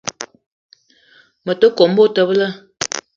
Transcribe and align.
Me 1.45 1.53
te 1.59 1.67
kome 1.77 1.95
betebela. 1.97 2.47